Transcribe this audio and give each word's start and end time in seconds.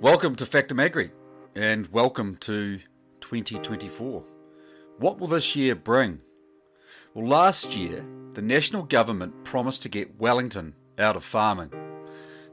Welcome 0.00 0.34
to 0.36 0.46
Factum 0.46 0.80
Agri 0.80 1.10
and 1.54 1.86
welcome 1.88 2.36
to 2.36 2.78
2024. 3.20 4.24
What 4.96 5.18
will 5.18 5.26
this 5.26 5.54
year 5.54 5.74
bring? 5.74 6.22
Well, 7.12 7.26
last 7.26 7.76
year, 7.76 8.02
the 8.32 8.40
national 8.40 8.84
government 8.84 9.44
promised 9.44 9.82
to 9.82 9.90
get 9.90 10.18
Wellington 10.18 10.74
out 10.98 11.16
of 11.16 11.24
farming. 11.24 11.70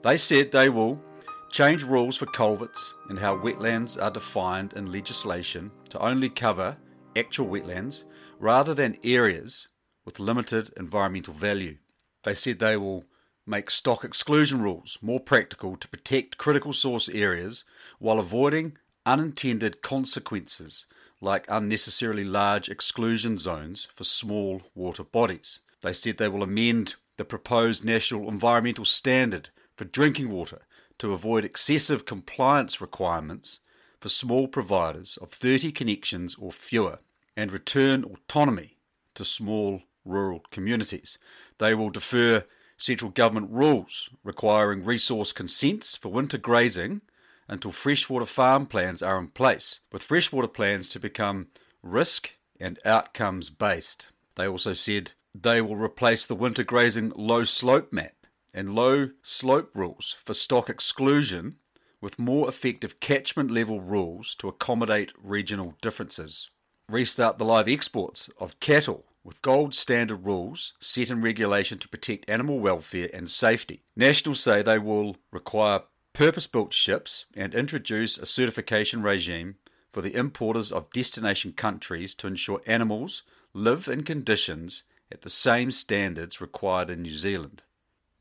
They 0.02 0.18
said 0.18 0.52
they 0.52 0.68
will 0.68 1.02
change 1.49 1.86
rules 1.86 2.18
for 2.18 2.25
culverts 2.25 2.93
and 3.07 3.18
how 3.18 3.38
wetlands 3.38 3.98
are 4.02 4.11
defined 4.11 4.73
in 4.73 4.91
legislation 4.91 5.71
to 5.91 6.00
only 6.00 6.27
cover 6.27 6.75
actual 7.16 7.48
wetlands 7.48 8.04
rather 8.39 8.73
than 8.73 8.98
areas 9.05 9.70
with 10.04 10.20
limited 10.20 10.73
environmental 10.75 11.34
value. 11.34 11.77
They 12.25 12.34
said 12.34 12.59
they 12.59 12.75
will 12.75 13.05
make 13.48 13.71
stock 13.71 14.04
exclusion 14.04 14.61
rules 14.61 14.98
more 15.02 15.20
practical 15.20 15.75
to 15.75 15.88
protect 15.88 16.38
critical 16.38 16.73
source 16.73 17.07
areas 17.09 17.63
while 18.00 18.20
avoiding 18.20 18.77
unintended 19.05 19.81
consequences 19.81 20.85
like 21.21 21.45
unnecessarily 21.49 22.23
large 22.23 22.70
exclusion 22.70 23.38
zones 23.38 23.88
for 23.95 24.04
small 24.04 24.62
water 24.76 25.04
bodies. 25.04 25.59
They 25.81 25.94
said 25.94 26.18
they 26.18 26.27
will 26.27 26.44
amend 26.44 26.95
the 27.18 27.26
proposed 27.26 27.84
national 27.84 28.30
environmental 28.30 28.85
standard 28.85 29.49
for 29.76 29.85
drinking 29.85 30.29
water 30.29 30.62
to 30.99 31.13
avoid 31.13 31.45
excessive 31.45 32.05
compliance 32.05 32.82
requirements 32.82 33.59
for 33.99 34.09
small 34.09 34.48
providers 34.48 35.18
of 35.18 35.32
30 35.32 35.71
connections 35.71 36.35
or 36.35 36.52
fewer 36.52 36.99
and 37.35 37.52
return 37.52 38.04
autonomy 38.04 38.77
to 39.16 39.23
small 39.23 39.84
rural 40.05 40.43
communities. 40.52 41.18
They 41.57 41.73
will 41.73 41.90
defer 41.90 42.45
central 42.77 43.12
government 43.12 43.49
rules 43.52 44.09
requiring 44.23 44.85
resource 44.85 45.31
consents 45.31 45.95
for 45.95 46.09
winter 46.09 46.38
grazing 46.38 47.02
until 47.48 47.72
freshwater 47.72 48.26
farm 48.26 48.66
plans 48.66 49.02
are 49.02 49.18
in 49.18 49.27
place, 49.27 49.80
with 49.91 50.04
freshwater 50.04 50.48
plans 50.48 50.88
to 50.88 50.99
become 50.99 51.48
risk 51.82 52.38
and 52.60 52.79
outcomes 52.85 53.49
based. 53.49 54.07
They 54.35 54.48
also 54.48 54.74
said 54.74 55.13
they 55.34 55.62
will 55.62 55.76
replace 55.76 56.27
the 56.27 56.35
winter 56.35 56.63
grazing 56.63 57.12
low 57.16 57.43
slope 57.43 57.91
map 57.91 58.13
and 58.54 58.76
low 58.76 59.10
slope 59.21 59.71
rules 59.73 60.16
for 60.23 60.34
stock 60.34 60.70
exclusion 60.70 61.57
with 62.01 62.20
more 62.20 62.48
effective 62.48 62.99
catchment 62.99 63.49
level 63.49 63.82
rules 63.82 64.35
to 64.35 64.47
accommodate 64.47 65.13
regional 65.22 65.75
differences. 65.81 66.50
Restart 66.90 67.38
the 67.38 67.46
live 67.46 67.68
exports 67.68 68.29
of 68.40 68.59
cattle 68.59 69.06
with 69.28 69.41
gold 69.41 69.75
standard 69.75 70.25
rules 70.25 70.73
set 70.79 71.09
in 71.09 71.19
regulation 71.19 71.78
to 71.78 71.89
protect 71.89 72.29
animal 72.29 72.59
welfare 72.59 73.09
and 73.13 73.29
safety. 73.29 73.81
Nationals 73.94 74.39
say 74.39 74.61
they 74.61 74.79
will 74.79 75.17
require 75.31 75.81
purpose 76.13 76.47
built 76.47 76.73
ships 76.73 77.25
and 77.35 77.53
introduce 77.53 78.17
a 78.17 78.25
certification 78.25 79.03
regime 79.03 79.55
for 79.91 80.01
the 80.01 80.16
importers 80.16 80.72
of 80.72 80.89
destination 80.94 81.51
countries 81.51 82.16
to 82.16 82.25
ensure 82.25 82.61
animals 82.66 83.23
live 83.53 83.89
in 83.89 84.03
conditions 84.03 84.83
at 85.11 85.23
the 85.23 85.29
same 85.29 85.72
standards 85.72 86.39
required 86.39 86.89
in 86.89 87.01
New 87.01 87.17
Zealand. 87.17 87.63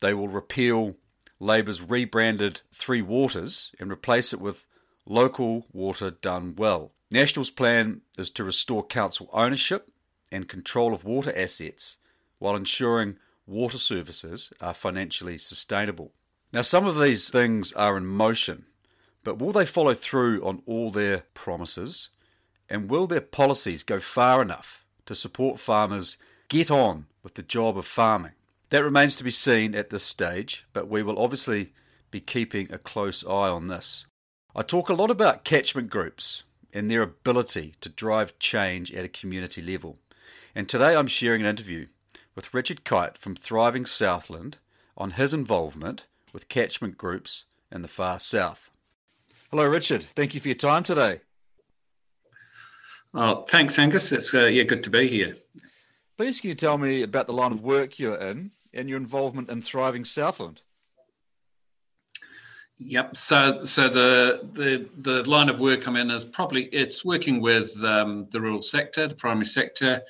They 0.01 0.13
will 0.13 0.29
repeal 0.29 0.97
Labour's 1.39 1.83
rebranded 1.83 2.63
Three 2.75 3.03
Waters 3.03 3.71
and 3.79 3.93
replace 3.93 4.33
it 4.33 4.41
with 4.41 4.67
Local 5.07 5.67
Water 5.73 6.11
Done 6.11 6.57
Well. 6.57 6.91
National's 7.13 7.51
plan 7.51 8.01
is 8.19 8.29
to 8.31 8.43
restore 8.43 8.85
council 8.85 9.31
ownership 9.33 9.89
and 10.31 10.49
control 10.49 10.95
of 10.95 11.05
water 11.05 11.33
assets 11.37 11.99
while 12.39 12.57
ensuring 12.57 13.17
water 13.47 13.79
services 13.79 14.53
are 14.61 14.75
financially 14.75 15.39
sustainable. 15.39 16.13
Now, 16.53 16.63
some 16.63 16.87
of 16.87 17.01
these 17.01 17.29
things 17.29 17.73
are 17.73 17.97
in 17.97 18.07
motion, 18.07 18.67
but 19.25 19.39
will 19.39 19.53
they 19.53 19.67
follow 19.67 19.95
through 19.95 20.45
on 20.45 20.63
all 20.67 20.91
their 20.91 21.25
promises? 21.35 22.11
And 22.69 22.91
will 22.91 23.07
their 23.07 23.21
policies 23.21 23.83
go 23.83 24.01
far 24.01 24.43
enough 24.43 24.85
to 25.07 25.15
support 25.15 25.61
farmers 25.61 26.17
get 26.49 26.71
on 26.71 27.07
with 27.23 27.35
the 27.35 27.43
job 27.43 27.79
of 27.79 27.87
farming? 27.87 28.33
That 28.71 28.83
remains 28.83 29.15
to 29.17 29.25
be 29.25 29.31
seen 29.31 29.75
at 29.75 29.91
this 29.91 30.03
stage, 30.03 30.67
but 30.73 30.89
we 30.89 31.03
will 31.03 31.19
obviously 31.19 31.73
be 32.11 32.21
keeping 32.21 32.73
a 32.73 32.79
close 32.79 33.25
eye 33.25 33.49
on 33.49 33.69
this. 33.69 34.07
I 34.55 34.63
talk 34.63 34.89
a 34.89 34.95
lot 34.95 35.11
about 35.11 35.45
catchment 35.45 35.91
groups 35.91 36.45
and 36.73 36.91
their 36.91 37.03
ability 37.03 37.75
to 37.81 37.89
drive 37.89 38.39
change 38.39 38.93
at 38.93 39.05
a 39.05 39.09
community 39.09 39.63
level. 39.63 39.99
And 40.57 40.71
today 40.71 40.97
I'm 40.97 41.07
sharing 41.07 41.43
an 41.43 41.47
interview 41.47 41.89
with 42.35 42.55
Richard 42.55 42.83
Kite 42.83 43.19
from 43.19 43.37
Thriving 43.37 43.85
Southland 43.85 44.57
on 44.97 45.11
his 45.11 45.35
involvement 45.35 46.07
with 46.33 46.49
catchment 46.49 46.97
groups 46.97 47.45
in 47.71 47.83
the 47.83 47.89
far 47.89 48.19
south. 48.19 48.71
Hello, 49.51 49.67
Richard. 49.67 50.03
Thank 50.03 50.33
you 50.33 50.41
for 50.41 50.49
your 50.49 50.55
time 50.55 50.83
today. 50.83 51.21
Oh, 53.13 53.43
thanks, 53.43 53.79
Angus. 53.79 54.13
It's 54.13 54.33
uh, 54.33 54.47
yeah, 54.47 54.63
good 54.63 54.83
to 54.85 54.89
be 54.89 55.07
here. 55.09 55.37
Please, 56.17 56.41
can 56.41 56.49
you 56.49 56.55
tell 56.55 56.79
me 56.79 57.03
about 57.03 57.27
the 57.27 57.35
line 57.35 57.53
of 57.53 57.61
work 57.61 57.99
you're 57.99 58.17
in 58.17 58.53
and 58.73 58.89
your 58.89 58.97
involvement 58.97 59.51
in 59.51 59.61
Thriving 59.61 60.07
Southland? 60.07 60.63
Yep. 62.79 63.15
So, 63.17 63.65
so 63.65 63.89
the 63.91 64.49
the 64.53 64.89
the 65.03 65.31
line 65.31 65.51
of 65.51 65.61
work 65.61 65.87
I'm 65.87 65.97
in 65.97 66.11
is 66.11 66.25
probably 66.25 66.65
it's 66.67 67.05
working 67.05 67.43
with 67.43 67.75
um, 67.85 68.27
the 68.31 68.41
rural 68.41 68.63
sector, 68.63 69.07
the 69.07 69.15
primary 69.15 69.47
sector, 69.47 70.03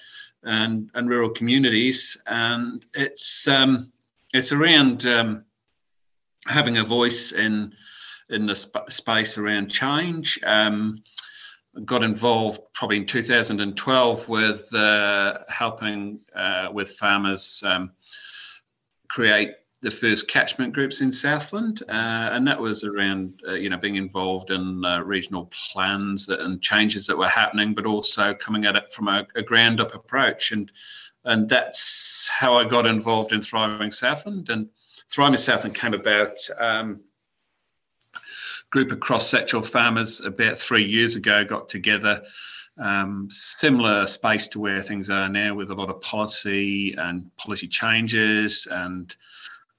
and, 0.46 0.90
and 0.94 1.08
rural 1.08 1.30
communities. 1.30 2.16
And 2.26 2.84
it's 2.94 3.46
um, 3.48 3.92
it's 4.32 4.52
around 4.52 5.06
um, 5.06 5.44
having 6.46 6.78
a 6.78 6.84
voice 6.84 7.32
in 7.32 7.72
in 8.30 8.46
the 8.46 8.56
sp- 8.56 8.88
space 8.88 9.38
around 9.38 9.68
change. 9.68 10.40
Um, 10.44 11.02
got 11.84 12.02
involved 12.02 12.60
probably 12.72 12.96
in 12.96 13.06
2012 13.06 14.28
with 14.28 14.74
uh, 14.74 15.38
helping 15.48 16.20
uh, 16.34 16.70
with 16.72 16.90
farmers 16.92 17.62
um, 17.66 17.90
create 19.08 19.50
the 19.86 19.90
first 19.92 20.26
catchment 20.26 20.72
groups 20.72 21.00
in 21.00 21.12
Southland, 21.12 21.84
uh, 21.88 22.30
and 22.32 22.44
that 22.44 22.60
was 22.60 22.82
around 22.82 23.40
uh, 23.46 23.52
you 23.52 23.70
know 23.70 23.76
being 23.76 23.94
involved 23.94 24.50
in 24.50 24.84
uh, 24.84 25.00
regional 25.02 25.48
plans 25.52 26.26
that, 26.26 26.40
and 26.40 26.60
changes 26.60 27.06
that 27.06 27.16
were 27.16 27.28
happening, 27.28 27.72
but 27.72 27.86
also 27.86 28.34
coming 28.34 28.64
at 28.64 28.74
it 28.74 28.92
from 28.92 29.06
a, 29.06 29.24
a 29.36 29.42
ground 29.42 29.78
up 29.78 29.94
approach, 29.94 30.50
and 30.50 30.72
and 31.24 31.48
that's 31.48 32.28
how 32.28 32.54
I 32.54 32.64
got 32.64 32.84
involved 32.84 33.32
in 33.32 33.40
Thriving 33.40 33.92
Southland, 33.92 34.50
and 34.50 34.68
Thriving 35.08 35.36
Southland 35.36 35.76
came 35.76 35.94
about. 35.94 36.36
Um, 36.58 37.00
group 38.70 38.90
of 38.90 38.98
cross-sectional 38.98 39.62
farmers 39.62 40.20
about 40.22 40.58
three 40.58 40.84
years 40.84 41.14
ago 41.14 41.44
got 41.44 41.68
together 41.68 42.20
um, 42.78 43.28
similar 43.30 44.08
space 44.08 44.48
to 44.48 44.58
where 44.58 44.82
things 44.82 45.08
are 45.08 45.28
now 45.28 45.54
with 45.54 45.70
a 45.70 45.74
lot 45.74 45.88
of 45.88 46.00
policy 46.00 46.92
and 46.98 47.30
policy 47.36 47.68
changes 47.68 48.66
and 48.68 49.16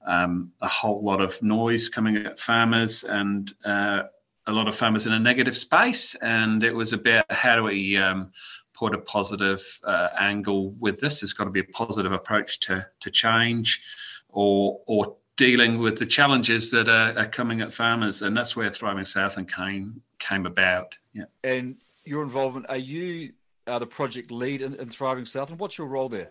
um, 0.06 0.52
a 0.60 0.68
whole 0.68 1.02
lot 1.04 1.20
of 1.20 1.40
noise 1.42 1.88
coming 1.88 2.16
at 2.16 2.38
farmers 2.38 3.04
and 3.04 3.52
uh, 3.64 4.02
a 4.46 4.52
lot 4.52 4.68
of 4.68 4.74
farmers 4.74 5.06
in 5.06 5.12
a 5.12 5.18
negative 5.18 5.56
space. 5.56 6.14
And 6.16 6.64
it 6.64 6.74
was 6.74 6.92
about 6.92 7.30
how 7.30 7.56
do 7.56 7.64
we 7.64 7.96
um, 7.96 8.32
put 8.74 8.94
a 8.94 8.98
positive 8.98 9.60
uh, 9.84 10.08
angle 10.18 10.72
with 10.78 11.00
this? 11.00 11.20
There's 11.20 11.32
got 11.32 11.44
to 11.44 11.50
be 11.50 11.60
a 11.60 11.64
positive 11.64 12.12
approach 12.12 12.60
to, 12.60 12.86
to 13.00 13.10
change 13.10 13.82
or, 14.28 14.80
or 14.86 15.16
dealing 15.36 15.78
with 15.78 15.98
the 15.98 16.06
challenges 16.06 16.70
that 16.70 16.88
are, 16.88 17.18
are 17.18 17.28
coming 17.28 17.60
at 17.60 17.72
farmers. 17.72 18.22
And 18.22 18.36
that's 18.36 18.56
where 18.56 18.70
Thriving 18.70 19.04
Southland 19.04 19.52
came, 19.52 20.02
came 20.18 20.46
about. 20.46 20.96
Yeah. 21.12 21.24
And 21.44 21.76
your 22.04 22.22
involvement, 22.22 22.66
are 22.68 22.76
you 22.76 23.32
uh, 23.66 23.78
the 23.78 23.86
project 23.86 24.30
lead 24.30 24.62
in, 24.62 24.74
in 24.74 24.88
Thriving 24.88 25.26
Southland? 25.26 25.60
What's 25.60 25.76
your 25.76 25.88
role 25.88 26.08
there? 26.08 26.30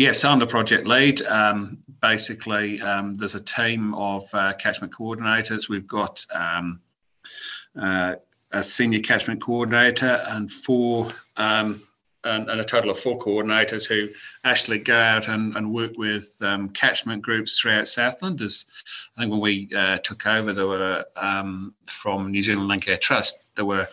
Yes, 0.00 0.24
I'm 0.24 0.38
the 0.38 0.46
project 0.46 0.88
lead. 0.88 1.20
Um, 1.26 1.76
basically, 2.00 2.80
um, 2.80 3.12
there's 3.12 3.34
a 3.34 3.40
team 3.42 3.92
of 3.92 4.26
uh, 4.32 4.54
catchment 4.54 4.94
coordinators. 4.94 5.68
We've 5.68 5.86
got 5.86 6.24
um, 6.34 6.80
uh, 7.78 8.14
a 8.50 8.64
senior 8.64 9.00
catchment 9.00 9.42
coordinator 9.42 10.24
and 10.28 10.50
four, 10.50 11.10
um, 11.36 11.82
and, 12.24 12.48
and, 12.48 12.58
a 12.62 12.64
total 12.64 12.92
of 12.92 12.98
four 12.98 13.18
coordinators 13.18 13.86
who 13.86 14.08
actually 14.42 14.78
go 14.78 14.98
out 14.98 15.28
and, 15.28 15.54
and 15.54 15.70
work 15.70 15.92
with 15.98 16.34
um, 16.40 16.70
catchment 16.70 17.20
groups 17.20 17.60
throughout 17.60 17.86
Southland. 17.86 18.40
As 18.40 18.64
I 19.18 19.20
think 19.20 19.32
when 19.32 19.42
we 19.42 19.68
uh, 19.76 19.98
took 19.98 20.26
over, 20.26 20.54
there 20.54 20.66
were 20.66 21.04
um, 21.16 21.74
from 21.84 22.30
New 22.30 22.42
Zealand 22.42 22.70
Landcare 22.70 22.98
Trust. 22.98 23.54
There 23.54 23.66
were 23.66 23.86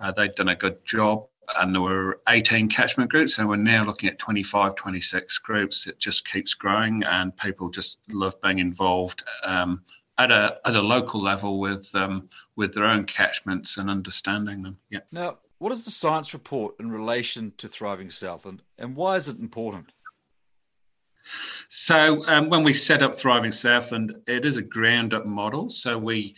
uh, 0.00 0.10
they'd 0.10 0.34
done 0.34 0.48
a 0.48 0.56
good 0.56 0.84
job 0.84 1.28
and 1.56 1.74
there 1.74 1.82
were 1.82 2.20
18 2.28 2.68
catchment 2.68 3.10
groups 3.10 3.38
and 3.38 3.48
we're 3.48 3.56
now 3.56 3.84
looking 3.84 4.08
at 4.08 4.18
25 4.18 4.74
26 4.74 5.38
groups. 5.38 5.86
It 5.86 5.98
just 5.98 6.26
keeps 6.30 6.54
growing 6.54 7.02
and 7.04 7.36
people 7.36 7.70
just 7.70 8.00
love 8.08 8.40
being 8.40 8.58
involved 8.58 9.22
um, 9.44 9.82
at 10.18 10.30
a 10.30 10.58
at 10.64 10.76
a 10.76 10.80
local 10.80 11.20
level 11.20 11.60
with 11.60 11.92
um, 11.94 12.28
with 12.56 12.74
their 12.74 12.84
own 12.84 13.04
catchments 13.04 13.76
and 13.76 13.90
understanding 13.90 14.60
them. 14.60 14.78
Yeah. 14.90 15.00
Now 15.12 15.38
what 15.58 15.72
is 15.72 15.84
the 15.84 15.90
science 15.90 16.34
report 16.34 16.74
in 16.78 16.90
relation 16.90 17.52
to 17.58 17.68
thriving 17.68 18.10
southland 18.10 18.62
and 18.78 18.96
why 18.96 19.16
is 19.16 19.28
it 19.28 19.38
important? 19.38 19.92
So 21.68 22.26
um, 22.26 22.50
when 22.50 22.64
we 22.64 22.74
set 22.74 23.02
up 23.02 23.16
thriving 23.16 23.52
southland 23.52 24.14
it 24.26 24.44
is 24.44 24.56
a 24.56 24.62
ground 24.62 25.14
up 25.14 25.26
model 25.26 25.70
so 25.70 25.98
we 25.98 26.34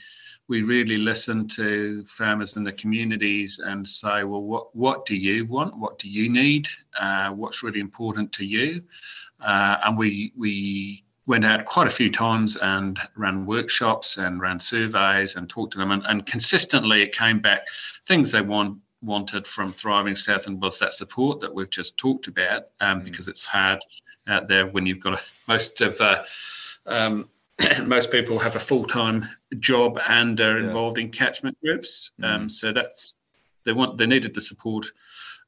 we 0.49 0.63
really 0.63 0.97
listen 0.97 1.49
to 1.49 2.05
farmers 2.05 2.57
in 2.57 2.63
the 2.63 2.73
communities 2.73 3.59
and 3.59 3.87
say, 3.87 4.25
well, 4.25 4.43
what 4.43 4.75
what 4.75 5.05
do 5.05 5.17
you 5.17 5.47
want? 5.47 5.77
What 5.77 5.99
do 5.99 6.09
you 6.09 6.29
need? 6.29 6.69
Uh, 6.99 7.31
what's 7.31 7.63
really 7.63 7.81
important 7.81 8.33
to 8.33 8.45
you? 8.45 8.83
Uh, 9.41 9.77
and 9.85 9.99
we 9.99 10.33
we 10.37 11.03
went 11.27 11.45
out 11.45 11.65
quite 11.65 11.89
a 11.89 11.91
few 11.91 12.11
times 12.11 12.57
and 12.57 12.99
ran 13.17 13.45
workshops 13.45 14.17
and 14.17 14.41
ran 14.41 14.61
surveys 14.61 15.35
and 15.35 15.49
talked 15.49 15.73
to 15.73 15.79
them 15.79 15.91
and, 15.91 16.07
and 16.07 16.25
consistently 16.25 17.03
it 17.03 17.13
came 17.13 17.41
back 17.41 17.63
things 18.07 18.31
they 18.31 18.41
want 18.41 18.79
wanted 19.03 19.47
from 19.47 19.73
Thriving 19.73 20.17
Southland 20.17 20.61
was 20.61 20.79
that 20.79 20.93
support 20.93 21.41
that 21.41 21.55
we've 21.55 21.71
just 21.71 21.97
talked 21.97 22.27
about, 22.27 22.69
um, 22.81 23.01
mm. 23.01 23.05
because 23.05 23.29
it's 23.29 23.45
hard 23.45 23.79
out 24.29 24.49
there 24.49 24.67
when 24.67 24.87
you've 24.87 25.01
got 25.01 25.15
a, 25.15 25.23
most 25.49 25.81
of 25.81 26.01
uh, 26.01 26.23
um, 26.87 27.29
most 27.85 28.11
people 28.11 28.39
have 28.39 28.57
a 28.57 28.61
full 28.61 28.85
time 28.85 29.29
job 29.59 29.99
and 30.09 30.41
are 30.41 30.59
yeah. 30.59 30.67
involved 30.67 30.99
in 30.99 31.11
catchment 31.11 31.57
groups. 31.63 32.13
Mm. 32.21 32.25
Um, 32.25 32.49
so 32.49 32.73
that's 32.73 33.15
they 33.65 33.73
want 33.73 33.99
they 33.99 34.07
needed 34.07 34.35
the 34.35 34.41
support 34.41 34.87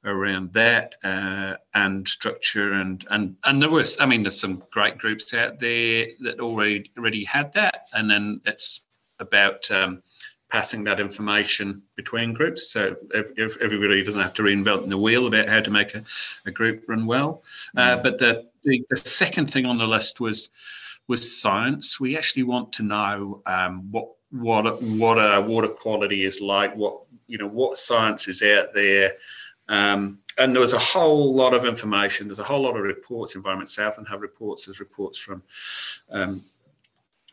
around 0.05 0.53
that 0.53 0.95
uh, 1.03 1.55
and 1.75 2.07
structure 2.07 2.75
and 2.75 3.05
and 3.11 3.37
and 3.45 3.61
there 3.61 3.71
was 3.71 3.97
I 4.01 4.07
mean 4.07 4.23
there's 4.23 4.41
some 4.41 4.63
great 4.71 4.99
groups 4.99 5.35
out 5.35 5.59
there 5.59 6.07
that 6.21 6.41
already 6.41 6.91
already 6.97 7.25
had 7.25 7.53
that 7.55 7.89
and 7.95 8.11
then 8.11 8.41
it's 8.45 8.83
about 9.19 9.71
um, 9.71 10.03
passing 10.49 10.85
that 10.85 11.01
information 11.01 11.83
between 11.97 12.33
groups. 12.33 12.71
So 12.71 12.97
if, 13.13 13.33
if 13.37 13.57
everybody 13.61 14.03
doesn't 14.03 14.21
have 14.21 14.35
to 14.35 14.43
reinvent 14.43 14.89
the 14.89 14.97
wheel 14.97 15.27
about 15.27 15.49
how 15.49 15.61
to 15.61 15.71
make 15.71 15.95
a, 15.95 16.03
a 16.47 16.51
group 16.51 16.85
run 16.89 17.07
well. 17.07 17.43
Uh, 17.77 17.97
but 17.97 18.19
the, 18.19 18.47
the, 18.63 18.83
the 18.89 18.97
second 18.97 19.53
thing 19.53 19.67
on 19.67 19.77
the 19.77 19.87
list 19.87 20.21
was 20.21 20.49
was 21.09 21.41
science. 21.41 21.99
We 21.99 22.17
actually 22.17 22.45
want 22.45 22.73
to 22.75 22.83
know 22.85 23.43
um, 23.47 23.91
what 23.91 24.11
what 24.31 24.81
what 24.83 25.17
a 25.17 25.41
water 25.41 25.69
quality 25.69 26.25
is 26.25 26.41
like. 26.41 26.77
What 26.77 27.01
you 27.27 27.39
know 27.39 27.49
what 27.49 27.79
science 27.79 28.29
is 28.29 28.43
out 28.43 28.75
there. 28.75 29.15
Um, 29.69 30.21
and 30.39 30.55
there 30.55 30.61
was 30.61 30.73
a 30.73 30.79
whole 30.79 31.35
lot 31.35 31.53
of 31.53 31.65
information. 31.65 32.29
There's 32.29 32.39
a 32.39 32.45
whole 32.45 32.63
lot 32.63 32.77
of 32.77 32.83
reports. 32.83 33.35
Environment 33.35 33.69
Southland 33.69 34.09
have 34.09 34.23
reports. 34.23 34.67
There's 34.67 34.81
reports 34.81 35.19
from 35.19 35.43
um, 36.11 36.43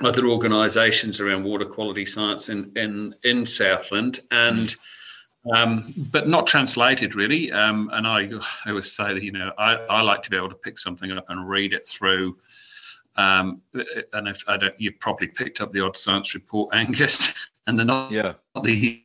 other 0.01 0.28
organisations 0.28 1.21
around 1.21 1.44
water 1.44 1.66
quality 1.66 2.06
science 2.06 2.50
in 2.50 2.71
in, 2.75 3.16
in 3.24 3.45
Southland 3.45 4.21
and. 4.31 4.75
Um, 5.56 5.94
but 6.12 6.28
not 6.28 6.48
translated 6.48 7.13
really. 7.13 7.51
Um, 7.51 7.92
and 7.94 8.07
I, 8.07 8.21
I 8.66 8.69
always 8.69 8.92
say 8.92 9.13
that 9.13 9.21
you 9.21 9.31
know 9.31 9.51
I, 9.60 9.75
I 9.75 10.01
like 10.01 10.24
to 10.24 10.31
be 10.31 10.36
able 10.36 10.50
to 10.50 10.56
pick 10.56 10.80
something 10.80 11.12
up 11.12 11.30
and 11.30 11.48
read 11.48 11.71
it 11.71 11.86
through. 11.86 12.36
Um, 13.17 13.62
and 14.13 14.27
if 14.27 14.44
I 14.47 14.57
don't, 14.57 14.79
you've 14.79 15.00
probably 15.00 15.27
picked 15.27 15.62
up 15.62 15.71
the 15.71 15.81
odd 15.81 15.95
science 15.95 16.33
report, 16.33 16.75
Angus, 16.75 17.50
and 17.67 17.77
they're 17.77 17.85
not, 17.85 18.12
yeah. 18.12 18.33
the 18.62 19.01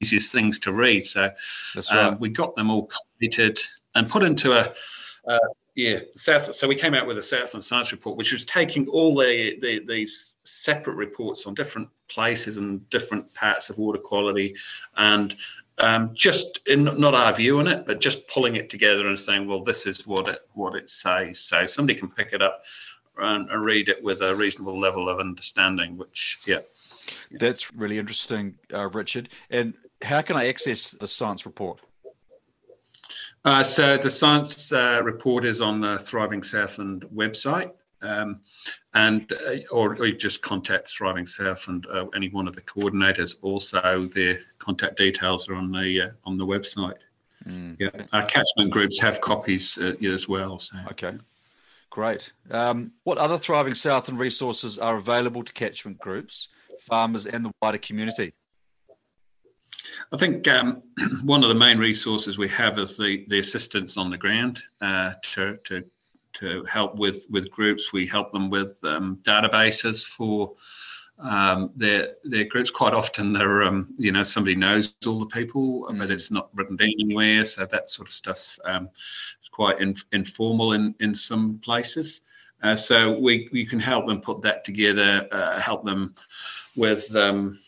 easiest 0.00 0.32
things 0.32 0.58
to 0.60 0.72
read. 0.72 1.06
So 1.06 1.30
That's 1.74 1.92
right. 1.92 2.04
Um, 2.04 2.18
we 2.18 2.28
got 2.28 2.56
them 2.56 2.70
all 2.70 2.86
completed 2.86 3.60
and 3.94 4.08
put 4.08 4.22
into 4.22 4.52
a, 4.52 4.72
a 5.26 5.38
yeah, 5.74 6.00
South. 6.14 6.54
So 6.54 6.68
we 6.68 6.76
came 6.76 6.94
out 6.94 7.06
with 7.06 7.18
a 7.18 7.22
Southland 7.22 7.64
Science 7.64 7.90
Report, 7.90 8.16
which 8.16 8.32
was 8.32 8.44
taking 8.44 8.86
all 8.88 9.14
the, 9.16 9.58
the, 9.60 9.84
these 9.86 10.36
separate 10.44 10.94
reports 10.94 11.46
on 11.46 11.54
different 11.54 11.88
places 12.08 12.58
and 12.58 12.88
different 12.90 13.32
parts 13.34 13.70
of 13.70 13.78
water 13.78 13.98
quality, 13.98 14.54
and 14.96 15.34
um, 15.78 16.10
just 16.14 16.60
in, 16.66 16.84
not 16.84 17.14
our 17.14 17.34
view 17.34 17.58
on 17.58 17.66
it, 17.66 17.86
but 17.86 18.00
just 18.00 18.28
pulling 18.28 18.54
it 18.54 18.70
together 18.70 19.08
and 19.08 19.18
saying, 19.18 19.48
well, 19.48 19.64
this 19.64 19.86
is 19.86 20.06
what 20.06 20.28
it 20.28 20.40
what 20.54 20.76
it 20.76 20.88
says. 20.88 21.40
So 21.40 21.66
somebody 21.66 21.98
can 21.98 22.08
pick 22.08 22.32
it 22.32 22.40
up 22.40 22.62
and, 23.18 23.50
and 23.50 23.64
read 23.64 23.88
it 23.88 24.02
with 24.02 24.22
a 24.22 24.34
reasonable 24.34 24.78
level 24.78 25.08
of 25.08 25.20
understanding. 25.20 25.96
Which, 25.96 26.40
yeah, 26.46 26.60
that's 27.30 27.72
really 27.74 27.98
interesting, 27.98 28.58
uh, 28.72 28.88
Richard. 28.88 29.28
And 29.50 29.74
how 30.02 30.22
can 30.22 30.36
I 30.36 30.48
access 30.48 30.92
the 30.92 31.06
science 31.06 31.46
report? 31.46 31.80
Uh, 33.44 33.62
so 33.62 33.98
the 33.98 34.10
science 34.10 34.72
uh, 34.72 35.00
report 35.04 35.44
is 35.44 35.60
on 35.60 35.80
the 35.80 35.98
Thriving 35.98 36.42
Southland 36.42 37.04
website, 37.14 37.70
um, 38.00 38.40
and 38.94 39.30
uh, 39.32 39.56
or, 39.70 39.96
or, 39.96 40.06
you 40.06 40.16
just 40.16 40.40
contact 40.40 40.90
Thriving 40.90 41.26
Southland, 41.26 41.86
uh, 41.92 42.06
any 42.14 42.30
one 42.30 42.48
of 42.48 42.54
the 42.54 42.62
coordinators. 42.62 43.36
Also, 43.42 44.06
their 44.06 44.38
contact 44.58 44.96
details 44.96 45.46
are 45.48 45.54
on 45.54 45.70
the 45.70 46.00
uh, 46.00 46.10
on 46.24 46.38
the 46.38 46.46
website. 46.46 46.96
Mm. 47.46 47.76
Yeah, 47.78 48.06
our 48.14 48.24
catchment 48.24 48.70
groups 48.70 48.98
have 49.00 49.20
copies 49.20 49.76
uh, 49.76 49.94
as 50.02 50.26
well. 50.26 50.58
So 50.58 50.78
okay. 50.92 51.18
Great. 51.94 52.32
Um, 52.50 52.90
what 53.04 53.18
other 53.18 53.38
Thriving 53.38 53.74
Southland 53.74 54.18
resources 54.18 54.80
are 54.80 54.96
available 54.96 55.44
to 55.44 55.52
catchment 55.52 56.00
groups, 56.00 56.48
farmers, 56.80 57.24
and 57.24 57.44
the 57.44 57.52
wider 57.62 57.78
community? 57.78 58.34
I 60.12 60.16
think 60.16 60.48
um, 60.48 60.82
one 61.22 61.44
of 61.44 61.50
the 61.50 61.54
main 61.54 61.78
resources 61.78 62.36
we 62.36 62.48
have 62.48 62.80
is 62.80 62.96
the, 62.96 63.24
the 63.28 63.38
assistance 63.38 63.96
on 63.96 64.10
the 64.10 64.18
ground 64.18 64.60
uh, 64.80 65.12
to, 65.34 65.56
to, 65.66 65.84
to 66.32 66.64
help 66.64 66.96
with, 66.96 67.26
with 67.30 67.48
groups. 67.52 67.92
We 67.92 68.08
help 68.08 68.32
them 68.32 68.50
with 68.50 68.76
um, 68.82 69.20
databases 69.22 70.04
for 70.04 70.54
um, 71.18 71.70
their 71.76 72.14
their 72.24 72.44
groups. 72.44 72.70
Quite 72.70 72.94
often, 72.94 73.32
they're 73.32 73.62
um, 73.62 73.94
you 73.96 74.12
know 74.12 74.22
somebody 74.22 74.56
knows 74.56 74.94
all 75.06 75.20
the 75.20 75.26
people, 75.26 75.88
mm. 75.90 75.98
but 75.98 76.10
it's 76.10 76.30
not 76.30 76.50
written 76.54 76.76
down 76.76 76.92
anywhere. 77.00 77.44
So 77.44 77.66
that 77.66 77.90
sort 77.90 78.08
of 78.08 78.14
stuff 78.14 78.58
um, 78.64 78.88
is 79.42 79.48
quite 79.48 79.80
in, 79.80 79.94
informal 80.12 80.72
in 80.72 80.94
in 81.00 81.14
some 81.14 81.58
places. 81.58 82.22
Uh, 82.62 82.76
so 82.76 83.18
we 83.18 83.48
we 83.52 83.64
can 83.64 83.80
help 83.80 84.06
them 84.06 84.20
put 84.20 84.42
that 84.42 84.64
together, 84.64 85.28
uh, 85.30 85.60
help 85.60 85.84
them 85.84 86.14
with 86.76 87.14
um, 87.14 87.58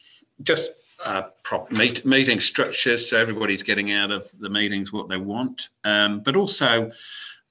just 0.43 0.71
uh, 1.05 1.23
prop 1.43 1.71
meet, 1.73 2.05
meeting 2.05 2.41
structures 2.41 3.09
so 3.09 3.19
everybody's 3.19 3.63
getting 3.63 3.93
out 3.93 4.11
of 4.11 4.29
the 4.41 4.49
meetings 4.49 4.93
what 4.93 5.09
they 5.09 5.17
want. 5.17 5.69
Um, 5.85 6.21
but 6.21 6.37
also, 6.37 6.91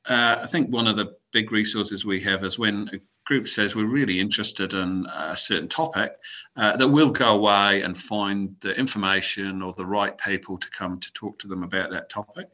uh, 0.07 0.38
I 0.42 0.45
think 0.47 0.71
one 0.71 0.88
of 0.88 0.95
the 0.95 1.15
big 1.31 1.51
resources 1.51 2.06
we 2.06 2.21
have 2.21 2.44
is 2.44 2.57
when 2.57 2.89
a 2.94 2.97
group 3.25 3.48
says 3.48 3.75
we're 3.75 3.86
really 3.86 4.19
interested 4.19 4.74
in 4.74 5.06
a 5.13 5.36
certain 5.36 5.68
topic, 5.68 6.18
uh, 6.56 6.77
that 6.77 6.88
we'll 6.88 7.10
go 7.10 7.36
away 7.36 7.81
and 7.81 7.98
find 7.98 8.56
the 8.62 8.72
information 8.77 9.62
or 9.62 9.74
the 9.74 9.86
right 9.86 10.18
people 10.18 10.57
to 10.57 10.69
come 10.69 11.00
to 11.00 11.12
talk 11.13 11.38
to 11.39 11.48
them 11.48 11.63
about 11.63 11.89
that 11.92 12.10
topic. 12.10 12.48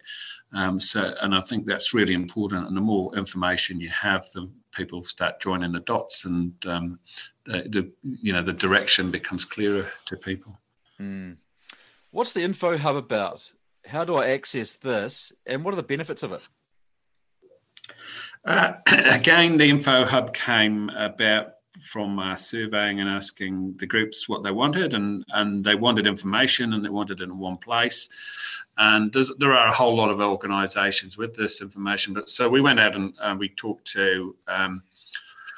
Um, 0.53 0.79
so, 0.79 1.13
and 1.21 1.35
I 1.35 1.41
think 1.41 1.65
that's 1.65 1.93
really 1.93 2.13
important. 2.13 2.67
And 2.67 2.75
the 2.75 2.81
more 2.81 3.15
information 3.15 3.79
you 3.79 3.89
have, 3.89 4.25
the 4.33 4.49
people 4.73 5.03
start 5.03 5.41
joining 5.41 5.71
the 5.71 5.81
dots, 5.81 6.25
and 6.25 6.53
um, 6.65 6.99
the, 7.45 7.63
the 7.69 7.91
you 8.03 8.33
know 8.33 8.41
the 8.41 8.53
direction 8.53 9.11
becomes 9.11 9.45
clearer 9.45 9.87
to 10.05 10.17
people. 10.17 10.59
Mm. 10.99 11.37
What's 12.11 12.33
the 12.33 12.43
info 12.43 12.77
hub 12.77 12.95
about? 12.95 13.51
How 13.87 14.03
do 14.03 14.15
I 14.15 14.29
access 14.29 14.75
this, 14.75 15.31
and 15.45 15.63
what 15.63 15.73
are 15.73 15.77
the 15.77 15.83
benefits 15.83 16.23
of 16.23 16.31
it? 16.31 16.41
Uh, 18.45 18.73
again, 18.87 19.57
the 19.57 19.69
info 19.69 20.05
hub 20.05 20.33
came 20.33 20.89
about 20.89 21.53
from 21.81 22.19
uh, 22.19 22.35
surveying 22.35 22.99
and 22.99 23.09
asking 23.09 23.75
the 23.77 23.87
groups 23.87 24.29
what 24.29 24.43
they 24.43 24.51
wanted, 24.51 24.93
and, 24.93 25.25
and 25.29 25.63
they 25.63 25.75
wanted 25.75 26.05
information 26.05 26.73
and 26.73 26.85
they 26.85 26.89
wanted 26.89 27.21
it 27.21 27.23
in 27.23 27.37
one 27.37 27.57
place. 27.57 28.09
And 28.77 29.13
there 29.37 29.53
are 29.53 29.67
a 29.67 29.73
whole 29.73 29.95
lot 29.95 30.09
of 30.09 30.19
organisations 30.19 31.17
with 31.17 31.35
this 31.35 31.61
information, 31.61 32.13
but 32.13 32.29
so 32.29 32.49
we 32.49 32.61
went 32.61 32.79
out 32.79 32.95
and 32.95 33.13
uh, 33.19 33.35
we 33.37 33.49
talked 33.49 33.85
to 33.93 34.35
um, 34.47 34.81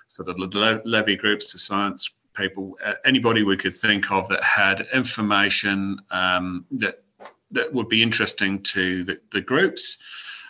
sort 0.07 0.29
of 0.29 0.37
the 0.37 0.81
levy 0.85 1.15
groups, 1.15 1.51
to 1.51 1.57
science 1.57 2.11
people, 2.35 2.77
uh, 2.83 2.93
anybody 3.05 3.43
we 3.43 3.57
could 3.57 3.75
think 3.75 4.11
of 4.11 4.27
that 4.29 4.43
had 4.43 4.87
information 4.93 5.99
um, 6.11 6.65
that 6.71 7.03
that 7.51 7.71
would 7.71 7.87
be 7.87 8.01
interesting 8.01 8.61
to 8.63 9.03
the, 9.03 9.19
the 9.31 9.41
groups. 9.41 9.97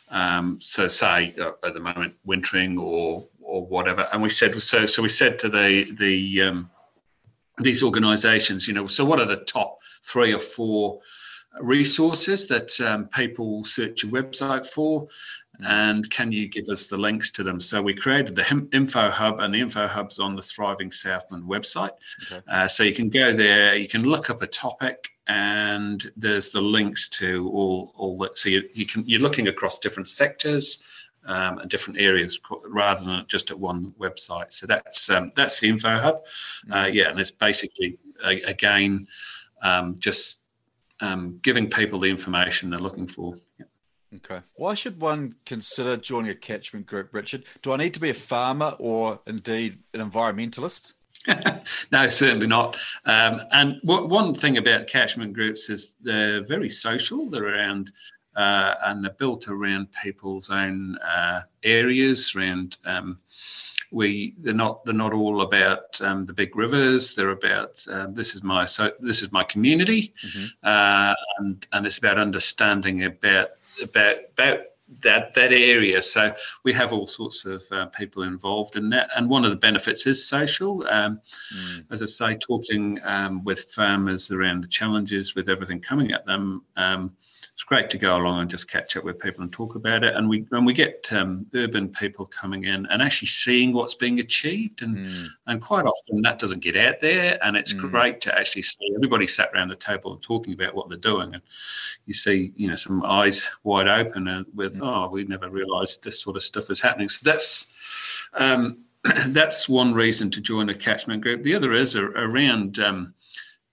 Um, 0.09 0.57
so, 0.59 0.87
say 0.87 1.33
uh, 1.39 1.51
at 1.65 1.73
the 1.73 1.79
moment, 1.79 2.13
wintering 2.25 2.77
or 2.77 3.27
or 3.41 3.65
whatever, 3.65 4.07
and 4.11 4.21
we 4.21 4.29
said 4.29 4.59
so. 4.61 4.85
So 4.85 5.01
we 5.01 5.09
said 5.09 5.39
to 5.39 5.49
the 5.49 5.91
the 5.97 6.41
um, 6.41 6.69
these 7.59 7.83
organisations, 7.83 8.67
you 8.67 8.73
know, 8.73 8.87
so 8.87 9.05
what 9.05 9.19
are 9.19 9.25
the 9.25 9.37
top 9.37 9.79
three 10.03 10.33
or 10.33 10.39
four 10.39 10.99
resources 11.61 12.47
that 12.47 12.79
um, 12.81 13.07
people 13.09 13.63
search 13.63 14.03
your 14.03 14.11
website 14.11 14.65
for? 14.65 15.07
and 15.59 16.09
can 16.09 16.31
you 16.31 16.47
give 16.47 16.67
us 16.69 16.87
the 16.87 16.97
links 16.97 17.31
to 17.31 17.43
them? 17.43 17.59
So 17.59 17.81
we 17.81 17.93
created 17.93 18.35
the 18.35 18.67
info 18.73 19.09
hub, 19.09 19.39
and 19.39 19.53
the 19.53 19.59
info 19.59 19.87
hub's 19.87 20.19
on 20.19 20.35
the 20.35 20.41
Thriving 20.41 20.91
Southland 20.91 21.43
website. 21.43 21.91
Okay. 22.31 22.41
Uh, 22.47 22.67
so 22.67 22.83
you 22.83 22.93
can 22.93 23.09
go 23.09 23.33
there, 23.33 23.75
you 23.75 23.87
can 23.87 24.03
look 24.03 24.29
up 24.29 24.41
a 24.41 24.47
topic, 24.47 25.09
and 25.27 26.11
there's 26.17 26.51
the 26.51 26.61
links 26.61 27.09
to 27.09 27.49
all 27.49 27.93
all 27.95 28.17
that. 28.19 28.37
So 28.37 28.49
you, 28.49 28.63
you 28.73 28.85
can 28.85 29.03
you're 29.07 29.21
looking 29.21 29.47
across 29.47 29.79
different 29.79 30.07
sectors. 30.07 30.83
Um, 31.25 31.59
and 31.59 31.69
different 31.71 32.01
areas 32.01 32.37
rather 32.65 33.05
than 33.05 33.23
just 33.29 33.49
at 33.49 33.57
one 33.57 33.93
website. 33.97 34.51
So 34.51 34.67
that's 34.67 35.09
um, 35.09 35.31
that's 35.37 35.57
the 35.61 35.69
info 35.69 35.97
hub. 35.97 36.15
Uh, 36.69 36.75
mm-hmm. 36.75 36.95
yeah, 36.95 37.11
and 37.11 37.17
it's 37.17 37.31
basically 37.31 37.97
again 38.21 39.07
um, 39.61 39.95
just 39.99 40.41
um, 40.99 41.39
giving 41.41 41.69
people 41.69 41.99
the 41.99 42.09
information 42.09 42.69
they're 42.69 42.79
looking 42.79 43.07
for. 43.07 43.35
Yeah. 43.57 43.65
Okay. 44.15 44.41
Why 44.55 44.73
should 44.73 45.01
one 45.01 45.35
consider 45.45 45.97
joining 45.97 46.29
a 46.29 46.35
catchment 46.35 46.85
group, 46.85 47.13
Richard? 47.13 47.45
Do 47.61 47.73
I 47.73 47.77
need 47.77 47.93
to 47.95 47.99
be 47.99 48.09
a 48.09 48.13
farmer 48.13 48.75
or 48.77 49.21
indeed 49.25 49.79
an 49.93 50.07
environmentalist? 50.07 50.93
no, 51.91 52.09
certainly 52.09 52.47
not. 52.47 52.77
Um, 53.05 53.41
and 53.51 53.79
w- 53.85 54.07
one 54.07 54.33
thing 54.33 54.57
about 54.57 54.87
catchment 54.87 55.33
groups 55.33 55.69
is 55.69 55.95
they're 56.01 56.43
very 56.43 56.69
social. 56.69 57.29
They're 57.29 57.55
around 57.55 57.91
uh, 58.35 58.75
and 58.85 59.03
they're 59.03 59.11
built 59.11 59.47
around 59.47 59.87
people's 60.01 60.49
own 60.49 60.97
uh, 60.97 61.41
areas. 61.63 62.35
Around 62.35 62.77
um, 62.85 63.19
we, 63.91 64.33
they're 64.39 64.53
not 64.53 64.83
they're 64.85 64.93
not 64.93 65.13
all 65.13 65.41
about 65.41 66.01
um, 66.01 66.25
the 66.25 66.33
big 66.33 66.55
rivers. 66.55 67.15
They're 67.15 67.29
about 67.29 67.85
uh, 67.89 68.07
this 68.09 68.33
is 68.35 68.43
my 68.43 68.65
so 68.65 68.91
this 68.99 69.21
is 69.21 69.31
my 69.31 69.43
community, 69.43 70.13
mm-hmm. 70.25 70.45
Uh, 70.63 71.13
and 71.37 71.65
and 71.71 71.85
it's 71.85 71.99
about 71.99 72.17
understanding 72.17 73.03
about 73.03 73.49
about 73.81 74.17
about 74.31 74.59
that 75.01 75.33
that 75.33 75.51
area. 75.51 76.01
So 76.01 76.33
we 76.63 76.73
have 76.73 76.93
all 76.93 77.07
sorts 77.07 77.45
of 77.45 77.63
uh, 77.71 77.87
people 77.87 78.23
involved 78.23 78.75
in 78.75 78.89
that, 78.89 79.09
and 79.15 79.29
one 79.29 79.45
of 79.45 79.51
the 79.51 79.57
benefits 79.57 80.07
is 80.07 80.27
social. 80.27 80.85
Um, 80.89 81.21
mm. 81.55 81.85
As 81.91 82.01
I 82.01 82.05
say, 82.05 82.37
talking 82.37 82.99
um, 83.03 83.43
with 83.43 83.71
farmers 83.71 84.31
around 84.31 84.63
the 84.63 84.67
challenges 84.67 85.35
with 85.35 85.49
everything 85.49 85.79
coming 85.79 86.11
at 86.11 86.25
them. 86.25 86.63
Um, 86.75 87.15
it's 87.53 87.63
great 87.63 87.89
to 87.89 87.97
go 87.97 88.15
along 88.17 88.41
and 88.41 88.49
just 88.49 88.69
catch 88.69 88.95
up 88.97 89.03
with 89.03 89.19
people 89.19 89.41
and 89.41 89.51
talk 89.51 89.75
about 89.75 90.03
it. 90.03 90.15
And 90.15 90.29
we 90.29 90.45
and 90.51 90.65
we 90.65 90.73
get 90.73 91.07
um, 91.11 91.45
urban 91.53 91.89
people 91.89 92.25
coming 92.25 92.65
in 92.65 92.85
and 92.87 93.01
actually 93.01 93.27
seeing 93.27 93.71
what's 93.71 93.95
being 93.95 94.19
achieved, 94.19 94.81
and 94.81 94.97
mm. 94.97 95.27
and 95.47 95.61
quite 95.61 95.85
often 95.85 96.21
that 96.21 96.39
doesn't 96.39 96.61
get 96.61 96.75
out 96.75 96.99
there. 96.99 97.37
And 97.43 97.55
it's 97.57 97.73
mm. 97.73 97.79
great 97.89 98.21
to 98.21 98.37
actually 98.37 98.63
see 98.63 98.93
everybody 98.95 99.27
sat 99.27 99.51
around 99.53 99.69
the 99.69 99.75
table 99.75 100.13
and 100.13 100.21
talking 100.21 100.53
about 100.53 100.75
what 100.75 100.89
they're 100.89 100.97
doing, 100.97 101.33
and 101.33 101.43
you 102.05 102.13
see 102.13 102.53
you 102.55 102.67
know 102.67 102.75
some 102.75 103.03
eyes 103.03 103.49
wide 103.63 103.87
open 103.87 104.27
and 104.27 104.45
with 104.53 104.79
mm. 104.79 104.87
oh 104.87 105.11
we 105.11 105.23
never 105.25 105.49
realised 105.49 106.03
this 106.03 106.21
sort 106.21 106.35
of 106.35 106.43
stuff 106.43 106.69
is 106.69 106.81
happening. 106.81 107.09
So 107.09 107.21
that's. 107.23 107.73
Um, 108.33 108.85
that's 109.27 109.67
one 109.67 109.93
reason 109.93 110.29
to 110.31 110.39
join 110.39 110.69
a 110.69 110.73
catchment 110.73 111.21
group. 111.21 111.43
The 111.43 111.55
other 111.55 111.73
is 111.73 111.97
around 111.97 112.79
um, 112.79 113.13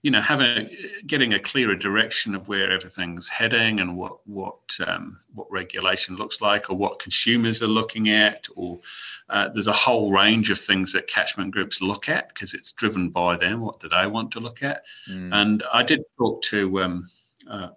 you 0.02 0.10
know, 0.10 0.20
having 0.20 0.70
getting 1.06 1.34
a 1.34 1.38
clearer 1.38 1.74
direction 1.74 2.34
of 2.34 2.48
where 2.48 2.70
everything's 2.70 3.28
heading 3.28 3.80
and 3.80 3.96
what 3.96 4.26
what 4.26 4.58
um, 4.86 5.18
what 5.34 5.50
regulation 5.50 6.16
looks 6.16 6.40
like, 6.40 6.70
or 6.70 6.76
what 6.76 6.98
consumers 6.98 7.62
are 7.62 7.66
looking 7.68 8.08
at, 8.08 8.46
or 8.56 8.80
uh, 9.28 9.48
there's 9.50 9.66
a 9.66 9.72
whole 9.72 10.10
range 10.10 10.48
of 10.48 10.58
things 10.58 10.92
that 10.92 11.06
catchment 11.06 11.50
groups 11.50 11.82
look 11.82 12.08
at 12.08 12.28
because 12.28 12.54
it's 12.54 12.72
driven 12.72 13.10
by 13.10 13.36
them. 13.36 13.60
What 13.60 13.80
do 13.80 13.88
they 13.88 14.06
want 14.06 14.30
to 14.32 14.40
look 14.40 14.62
at? 14.62 14.84
Mm. 15.10 15.34
And 15.34 15.64
I 15.72 15.82
did 15.82 16.00
talk 16.18 16.40
to 16.42 16.82
um, 16.82 17.10
uh, 17.48 17.68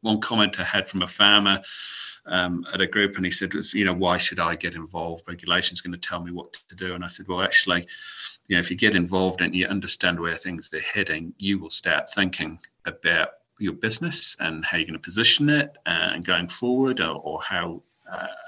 one 0.00 0.20
comment 0.20 0.58
I 0.58 0.64
had 0.64 0.88
from 0.88 1.02
a 1.02 1.06
farmer. 1.06 1.62
Um, 2.26 2.64
at 2.72 2.80
a 2.80 2.86
group 2.86 3.16
and 3.16 3.24
he 3.26 3.30
said, 3.30 3.52
you 3.74 3.84
know, 3.84 3.92
why 3.92 4.16
should 4.16 4.40
I 4.40 4.56
get 4.56 4.74
involved? 4.74 5.28
Regulation's 5.28 5.82
going 5.82 5.92
to 5.92 5.98
tell 5.98 6.22
me 6.22 6.30
what 6.30 6.54
to 6.70 6.74
do. 6.74 6.94
And 6.94 7.04
I 7.04 7.06
said, 7.06 7.28
well, 7.28 7.42
actually, 7.42 7.86
you 8.46 8.56
know, 8.56 8.60
if 8.60 8.70
you 8.70 8.78
get 8.78 8.94
involved 8.94 9.42
and 9.42 9.54
you 9.54 9.66
understand 9.66 10.18
where 10.18 10.34
things 10.34 10.72
are 10.72 10.80
heading, 10.80 11.34
you 11.36 11.58
will 11.58 11.68
start 11.68 12.08
thinking 12.10 12.58
about 12.86 13.28
your 13.58 13.74
business 13.74 14.36
and 14.40 14.64
how 14.64 14.78
you're 14.78 14.86
going 14.86 14.94
to 14.94 14.98
position 14.98 15.50
it 15.50 15.76
uh, 15.84 16.12
and 16.14 16.24
going 16.24 16.48
forward, 16.48 17.00
or, 17.00 17.16
or 17.16 17.42
how, 17.42 17.82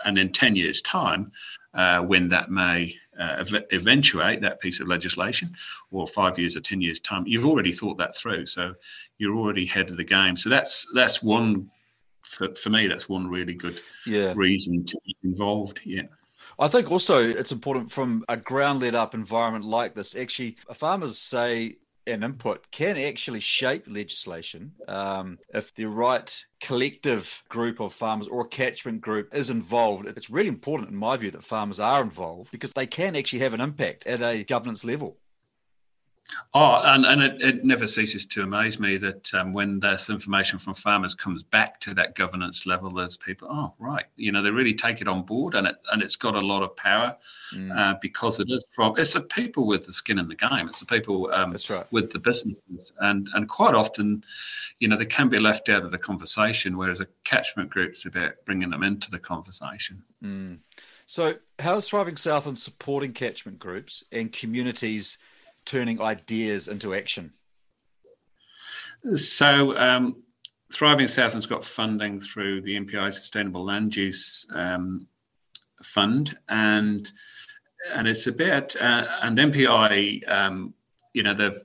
and 0.05 0.19
in 0.19 0.33
10 0.33 0.57
years' 0.57 0.81
time, 0.83 1.33
uh, 1.75 2.01
when 2.01 2.29
that 2.29 2.51
may 2.51 2.95
uh, 3.21 3.45
eventuate 3.71 4.41
that 4.41 4.61
piece 4.61 4.81
of 4.81 4.89
legislation, 4.89 5.55
or 5.91 6.07
five 6.07 6.39
years 6.39 6.57
or 6.57 6.61
10 6.61 6.81
years' 6.81 7.01
time, 7.01 7.25
you've 7.27 7.47
already 7.47 7.73
thought 7.73 7.99
that 7.99 8.17
through. 8.17 8.47
So 8.47 8.75
you're 9.19 9.37
already 9.37 9.65
ahead 9.65 9.91
of 9.91 9.97
the 9.97 10.05
game. 10.05 10.37
So 10.37 10.49
that's 10.49 10.87
that's 10.95 11.23
one, 11.23 11.71
for, 12.23 12.55
for 12.55 12.71
me, 12.71 12.87
that's 12.87 13.09
one 13.09 13.29
really 13.29 13.55
good 13.55 13.81
yeah. 14.07 14.33
reason 14.37 14.85
to 14.85 14.99
be 15.05 15.17
involved. 15.25 15.81
Yeah. 15.85 16.03
I 16.59 16.69
think 16.69 16.91
also 16.91 17.23
it's 17.23 17.53
important 17.53 17.93
from 17.93 18.25
a 18.29 18.37
ground 18.37 18.81
led 18.81 18.95
up 18.95 19.15
environment 19.15 19.65
like 19.65 19.95
this. 19.95 20.17
Actually, 20.17 20.57
farmers 20.73 21.19
say 21.19 21.77
an 22.07 22.23
input 22.23 22.71
can 22.71 22.97
actually 22.97 23.41
shape 23.41 23.85
legislation 23.89 24.73
um, 24.89 25.39
if 25.53 25.75
the 25.75 25.87
right 25.87 26.45
collective 26.61 27.43
group 27.49 27.81
of 27.81 27.93
farmers 27.93 28.29
or 28.29 28.47
catchment 28.47 29.01
group 29.01 29.35
is 29.35 29.51
involved. 29.51 30.07
It's 30.07 30.31
really 30.31 30.49
important, 30.49 30.91
in 30.91 30.97
my 30.97 31.17
view, 31.17 31.31
that 31.33 31.45
farmers 31.45 31.81
are 31.81 32.03
involved 32.03 32.51
because 32.51 32.73
they 32.73 32.87
can 32.87 33.17
actually 33.17 33.41
have 33.41 33.55
an 33.55 33.61
impact 33.61 34.07
at 34.07 34.23
a 34.23 34.45
governance 34.45 34.85
level. 34.85 35.17
Oh, 36.55 36.81
and, 36.85 37.05
and 37.05 37.23
it, 37.23 37.43
it 37.43 37.65
never 37.65 37.87
ceases 37.87 38.27
to 38.27 38.43
amaze 38.43 38.81
me 38.81 38.97
that 38.97 39.33
um, 39.35 39.53
when 39.53 39.79
this 39.79 40.11
information 40.11 40.59
from 40.59 40.75
farmers 40.75 41.15
comes 41.15 41.43
back 41.43 41.79
to 41.81 41.95
that 41.95 42.15
governance 42.15 42.67
level, 42.67 42.91
there's 42.91 43.17
people, 43.17 43.49
oh, 43.51 43.75
right, 43.79 44.07
you 44.17 44.33
know, 44.33 44.43
they 44.43 44.51
really 44.51 44.75
take 44.75 45.01
it 45.01 45.09
on 45.09 45.23
board 45.23 45.55
and 45.55 45.67
it 45.67 45.77
and 45.93 46.03
it's 46.03 46.17
got 46.17 46.35
a 46.35 46.41
lot 46.41 46.63
of 46.63 46.75
power 46.77 47.17
mm. 47.55 47.77
uh, 47.77 47.97
because 48.01 48.41
it 48.41 48.49
is 48.51 48.65
from 48.71 48.95
it's 48.97 49.13
the 49.13 49.21
people 49.21 49.67
with 49.67 49.87
the 49.87 49.93
skin 49.93 50.19
in 50.19 50.29
the 50.29 50.35
game. 50.35 50.69
It's 50.69 50.81
the 50.81 50.87
people 50.87 51.33
um, 51.33 51.55
right. 51.71 51.93
with 51.93 52.13
the 52.13 52.19
businesses, 52.19 52.93
and 53.01 53.29
and 53.35 53.49
quite 53.49 53.75
often, 53.75 54.25
you 54.79 54.89
know, 54.89 54.97
they 54.97 55.07
can 55.07 55.29
be 55.29 55.39
left 55.39 55.69
out 55.69 55.85
of 55.85 55.91
the 55.91 55.99
conversation, 55.99 56.77
whereas 56.77 57.01
a 57.01 57.07
catchment 57.25 57.71
group's 57.71 58.07
about 58.07 58.33
bringing 58.45 58.71
them 58.71 58.83
into 58.83 59.11
the 59.11 59.19
conversation. 59.19 60.03
Mm. 60.23 60.59
So, 61.07 61.37
how 61.61 61.77
is 61.77 61.89
Thriving 61.89 62.17
south 62.17 62.45
Southland 62.45 62.59
supporting 62.59 63.13
catchment 63.13 63.59
groups 63.59 64.05
and 64.11 64.33
communities? 64.33 65.19
Turning 65.67 66.01
ideas 66.01 66.69
into 66.69 66.95
action? 66.95 67.33
So, 69.15 69.77
um, 69.77 70.23
Thriving 70.73 71.07
Southland's 71.07 71.47
got 71.47 71.65
funding 71.65 72.19
through 72.19 72.63
the 72.63 72.77
MPI 72.77 73.13
Sustainable 73.13 73.65
Land 73.65 73.95
Use 73.95 74.47
um, 74.53 75.07
Fund, 75.83 76.37
and 76.49 77.11
and 77.95 78.09
it's 78.09 78.27
about 78.27 78.75
uh, 78.77 79.07
and 79.23 79.39
MPI, 79.39 80.29
um, 80.29 80.75
you 81.13 81.23
know, 81.23 81.35
the 81.35 81.65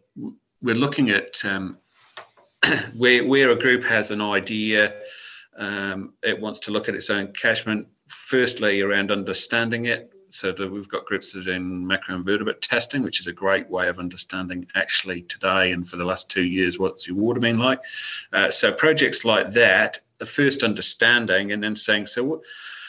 we're 0.61 0.75
looking 0.75 1.09
at 1.09 1.43
um, 1.45 1.77
where 2.95 3.25
where 3.25 3.49
a 3.49 3.55
group 3.55 3.83
has 3.85 4.11
an 4.11 4.21
idea, 4.21 4.93
um, 5.57 6.13
it 6.21 6.39
wants 6.39 6.59
to 6.59 6.71
look 6.71 6.87
at 6.87 6.95
its 6.95 7.09
own 7.09 7.33
catchment. 7.33 7.87
Firstly, 8.07 8.81
around 8.81 9.09
understanding 9.09 9.85
it, 9.85 10.13
so 10.33 10.53
we've 10.67 10.87
got 10.87 11.05
groups 11.05 11.31
that 11.31 11.39
are 11.39 11.43
doing 11.43 11.83
macroinvertebrate 11.83 12.61
testing, 12.61 13.03
which 13.03 13.19
is 13.19 13.27
a 13.27 13.33
great 13.33 13.69
way 13.69 13.89
of 13.89 13.99
understanding 13.99 14.65
actually 14.75 15.21
today 15.23 15.71
and 15.71 15.87
for 15.87 15.97
the 15.97 16.05
last 16.05 16.29
two 16.29 16.43
years 16.43 16.79
what's 16.79 17.07
your 17.07 17.17
water 17.17 17.39
been 17.39 17.59
like. 17.59 17.83
Uh, 18.31 18.49
so 18.49 18.71
projects 18.71 19.25
like 19.25 19.49
that, 19.51 19.99
first 20.25 20.63
understanding 20.63 21.51
and 21.51 21.61
then 21.61 21.75
saying, 21.75 22.05
so 22.05 22.23
what, 22.23 22.41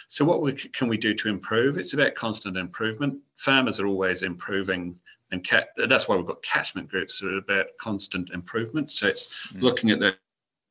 so 0.09 0.25
what 0.25 0.43
we, 0.43 0.53
can 0.53 0.89
we 0.89 0.97
do 0.97 1.15
to 1.15 1.29
improve? 1.29 1.79
It's 1.79 1.95
about 1.95 2.15
constant 2.15 2.57
improvement. 2.57 3.19
Farmers 3.37 3.81
are 3.81 3.87
always 3.87 4.23
improving 4.23 4.97
and 5.33 5.43
cat, 5.43 5.71
that's 5.89 6.09
why 6.09 6.17
we've 6.17 6.27
got 6.27 6.43
catchment 6.43 6.89
groups 6.89 7.19
that 7.21 7.33
are 7.33 7.39
about 7.39 7.67
constant 7.81 8.31
improvement. 8.31 8.93
So 8.93 9.09
it's 9.09 9.49
mm. 9.49 9.63
looking 9.63 9.91
at 9.91 9.99
those 9.99 10.15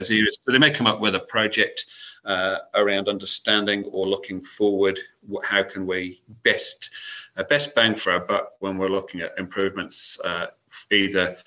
areas. 0.09 0.39
So 0.41 0.51
they 0.51 0.59
may 0.59 0.71
come 0.71 0.87
up 0.87 1.01
with 1.01 1.15
a 1.15 1.19
project 1.19 1.85
uh, 2.25 2.57
around 2.75 3.07
understanding 3.07 3.83
or 3.91 4.07
looking 4.07 4.43
forward. 4.43 4.99
How 5.43 5.63
can 5.63 5.85
we 5.85 6.21
best 6.43 6.91
uh, 7.37 7.43
best 7.43 7.73
bang 7.75 7.95
for 7.95 8.11
our 8.11 8.19
buck 8.19 8.53
when 8.59 8.77
we're 8.77 8.87
looking 8.87 9.21
at 9.21 9.37
improvements, 9.37 10.19
uh, 10.23 10.47
either 10.91 11.37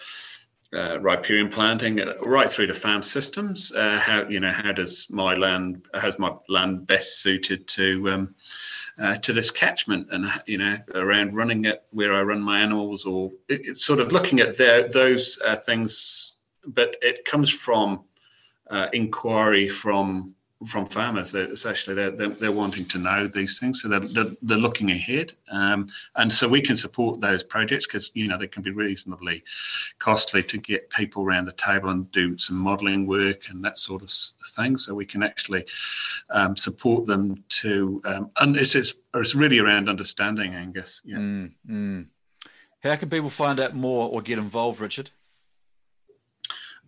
uh, 0.75 0.99
riparian 1.01 1.49
planting 1.49 2.01
uh, 2.01 2.15
right 2.23 2.51
through 2.51 2.67
to 2.67 2.75
farm 2.75 3.03
systems. 3.03 3.73
Uh, 3.73 3.99
how 4.01 4.27
you 4.29 4.41
know 4.41 4.51
how 4.51 4.73
does 4.73 5.09
my 5.11 5.35
land 5.35 5.87
has 5.95 6.19
my 6.19 6.33
land 6.49 6.87
best 6.87 7.23
suited 7.23 7.69
to 7.69 8.11
um, 8.11 8.35
uh, 9.01 9.15
to 9.19 9.33
this 9.33 9.51
catchment 9.51 10.09
and 10.11 10.27
you 10.47 10.59
know 10.59 10.77
around 10.95 11.33
running 11.33 11.65
it 11.65 11.85
where 11.91 12.13
I 12.13 12.23
run 12.23 12.41
my 12.41 12.61
animals 12.61 13.07
or 13.07 13.31
it, 13.49 13.67
it's 13.67 13.85
sort 13.85 14.01
of 14.01 14.13
looking 14.13 14.41
at 14.41 14.57
their, 14.57 14.89
those 14.89 15.39
uh, 15.45 15.57
things. 15.57 16.33
But 16.67 16.97
it 17.03 17.25
comes 17.25 17.51
from 17.51 18.05
uh, 18.71 18.87
inquiry 18.93 19.69
from 19.69 20.35
from 20.67 20.87
farmers. 20.87 21.33
They're, 21.33 21.51
essentially, 21.51 21.95
they're, 21.95 22.11
they're, 22.11 22.29
they're, 22.29 22.53
wanting 22.53 22.85
to 22.87 22.99
know 22.99 23.27
these 23.27 23.59
things, 23.59 23.83
so 23.83 23.89
they're, 23.89 24.01
they're, 24.01 24.33
they're 24.43 24.59
looking 24.59 24.91
ahead, 24.91 25.33
um, 25.51 25.89
and 26.17 26.33
so 26.33 26.49
we 26.49 26.61
can 26.61 26.77
support 26.77 27.21
those 27.21 27.43
projects 27.43 27.87
because 27.87 28.11
you 28.15 28.29
know 28.29 28.39
they 28.39 28.47
can 28.47 28.63
be 28.63 28.71
reasonably 28.71 29.43
costly 29.99 30.43
to 30.43 30.59
get 30.59 30.89
people 30.91 31.25
around 31.25 31.47
the 31.47 31.53
table 31.53 31.91
and 31.91 32.11
do 32.13 32.39
some 32.39 32.57
modelling 32.57 33.07
work 33.07 33.49
and 33.51 33.65
that 33.65 33.79
sort 33.79 34.03
of 34.03 34.11
thing. 34.55 34.77
So 34.77 34.95
we 34.95 35.07
can 35.07 35.23
actually 35.23 35.67
um, 36.31 36.57
support 36.57 37.07
them 37.07 37.43
to, 37.61 38.01
um, 38.05 38.31
and 38.41 38.57
it's, 38.57 38.75
it's 38.75 38.95
it's 39.15 39.35
really 39.35 39.59
around 39.59 39.89
understanding, 39.89 40.55
Angus. 40.55 41.03
Yeah. 41.05 41.17
Mm, 41.17 41.53
mm. 41.69 42.07
How 42.83 42.97
can 42.97 43.09
people 43.09 43.31
find 43.31 43.61
out 43.61 43.75
more 43.75 44.11
or 44.11 44.21
get 44.21 44.39
involved, 44.39 44.81
Richard? 44.81 45.11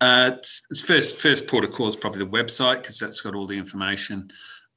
Uh, 0.00 0.32
first, 0.84 1.18
first 1.18 1.46
port 1.46 1.64
of 1.64 1.72
call 1.72 1.88
is 1.88 1.96
probably 1.96 2.24
the 2.24 2.30
website 2.30 2.82
because 2.82 2.98
that's 2.98 3.20
got 3.20 3.34
all 3.34 3.46
the 3.46 3.56
information. 3.56 4.28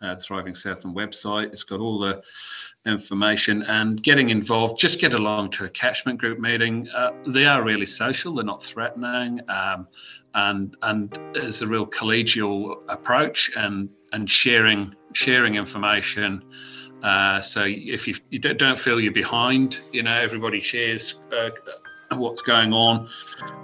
Uh, 0.02 0.16
Thriving 0.16 0.56
Southland 0.56 0.96
website. 0.96 1.52
It's 1.52 1.64
got 1.64 1.82
all 1.82 2.00
the 2.00 2.22
information 2.86 3.64
and 3.64 4.02
getting 4.02 4.30
involved. 4.30 4.80
Just 4.80 5.02
get 5.02 5.14
along 5.14 5.52
to 5.52 5.66
a 5.66 5.70
catchment 5.70 6.20
group 6.20 6.40
meeting. 6.40 6.88
Uh, 6.96 7.12
they 7.28 7.46
are 7.46 7.64
really 7.64 7.86
social. 7.86 8.34
They're 8.34 8.46
not 8.46 8.64
threatening, 8.64 9.42
um, 9.50 9.90
and 10.36 10.78
and 10.84 11.20
it's 11.36 11.62
a 11.62 11.68
real 11.68 11.86
collegial 11.86 12.82
approach 12.88 13.52
and 13.58 13.90
and 14.14 14.30
sharing 14.30 14.96
sharing 15.12 15.56
information. 15.56 16.46
Uh, 17.04 17.42
so 17.42 17.66
if 17.66 18.08
you, 18.08 18.14
you 18.30 18.40
don't 18.40 18.80
feel 18.80 19.02
you're 19.02 19.12
behind, 19.12 19.82
you 19.92 20.04
know 20.04 20.14
everybody 20.14 20.60
shares 20.60 21.16
uh, 21.38 21.50
what's 22.12 22.42
going 22.42 22.74
on, 22.74 23.08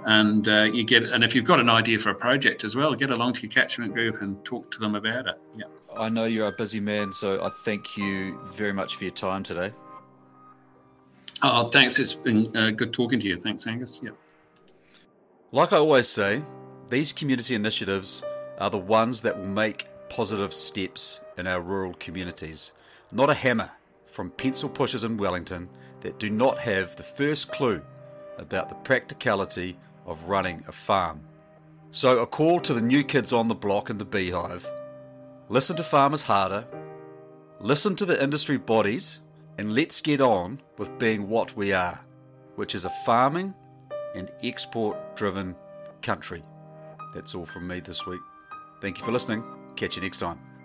and 0.04 0.48
uh, 0.48 0.62
you 0.62 0.84
get. 0.84 1.04
And 1.04 1.24
if 1.24 1.34
you've 1.34 1.44
got 1.44 1.60
an 1.60 1.68
idea 1.68 1.98
for 1.98 2.10
a 2.10 2.14
project 2.14 2.64
as 2.64 2.76
well, 2.76 2.94
get 2.94 3.10
along 3.10 3.34
to 3.34 3.42
your 3.42 3.50
catchment 3.50 3.92
group 3.92 4.22
and 4.22 4.42
talk 4.44 4.70
to 4.72 4.78
them 4.78 4.94
about 4.94 5.26
it. 5.26 5.40
Yeah. 5.56 5.64
I 5.96 6.08
know 6.08 6.24
you're 6.24 6.48
a 6.48 6.52
busy 6.52 6.80
man, 6.80 7.12
so 7.12 7.42
I 7.42 7.48
thank 7.48 7.96
you 7.96 8.38
very 8.46 8.72
much 8.72 8.96
for 8.96 9.04
your 9.04 9.12
time 9.12 9.42
today. 9.42 9.72
Oh, 11.42 11.68
thanks. 11.68 11.98
It's 11.98 12.14
been 12.14 12.54
uh, 12.56 12.70
good 12.70 12.92
talking 12.92 13.20
to 13.20 13.28
you. 13.28 13.40
Thanks, 13.40 13.66
Angus. 13.66 14.00
Yeah. 14.02 14.10
Like 15.52 15.72
I 15.72 15.76
always 15.76 16.08
say, 16.08 16.42
these 16.88 17.12
community 17.12 17.54
initiatives 17.54 18.22
are 18.58 18.70
the 18.70 18.78
ones 18.78 19.22
that 19.22 19.38
will 19.38 19.46
make 19.46 19.86
positive 20.08 20.52
steps 20.52 21.20
in 21.36 21.46
our 21.46 21.60
rural 21.60 21.94
communities, 21.94 22.72
not 23.12 23.30
a 23.30 23.34
hammer 23.34 23.70
from 24.06 24.30
pencil 24.30 24.68
pushers 24.68 25.04
in 25.04 25.16
Wellington 25.16 25.68
that 26.00 26.18
do 26.18 26.30
not 26.30 26.58
have 26.58 26.96
the 26.96 27.02
first 27.02 27.52
clue 27.52 27.82
about 28.38 28.68
the 28.68 28.74
practicality 28.76 29.76
of 30.04 30.28
running 30.28 30.64
a 30.68 30.72
farm. 30.72 31.20
So, 31.90 32.18
a 32.18 32.26
call 32.26 32.60
to 32.60 32.74
the 32.74 32.80
new 32.80 33.04
kids 33.04 33.32
on 33.32 33.48
the 33.48 33.54
block 33.54 33.90
and 33.90 33.98
the 33.98 34.04
beehive 34.04 34.70
listen 35.48 35.76
to 35.76 35.82
Farmers 35.82 36.24
Harder, 36.24 36.66
listen 37.60 37.94
to 37.96 38.04
the 38.04 38.20
industry 38.20 38.56
bodies, 38.56 39.20
and 39.58 39.72
let's 39.72 40.00
get 40.00 40.20
on 40.20 40.60
with 40.76 40.98
being 40.98 41.28
what 41.28 41.56
we 41.56 41.72
are, 41.72 42.00
which 42.56 42.74
is 42.74 42.84
a 42.84 42.90
farming 43.04 43.54
and 44.14 44.30
export 44.42 45.16
driven 45.16 45.54
country. 46.02 46.42
That's 47.14 47.34
all 47.34 47.46
from 47.46 47.66
me 47.68 47.80
this 47.80 48.06
week. 48.06 48.20
Thank 48.80 48.98
you 48.98 49.04
for 49.04 49.12
listening. 49.12 49.44
Catch 49.76 49.96
you 49.96 50.02
next 50.02 50.18
time. 50.18 50.55